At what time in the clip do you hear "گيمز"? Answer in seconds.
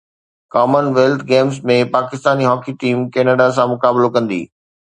1.31-1.59